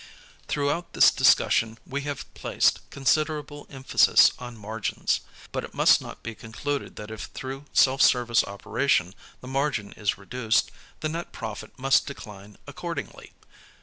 [0.47, 5.19] Throughout this discussion we have placed considerable emphasis on margins.
[5.51, 9.91] But it must not be concluded that if through self service oper ation the margin
[9.93, 13.31] is reduced, the net profit must decline accordingly.